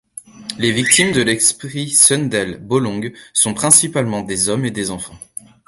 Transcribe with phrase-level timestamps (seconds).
[0.57, 5.19] Les victimes de l’esprit Sundel Bolong sont principalement des hommes et des enfants.